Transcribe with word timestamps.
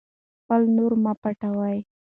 خپل 0.41 0.61
نور 0.77 0.91
مه 1.03 1.13
پټوئ. 1.21 1.77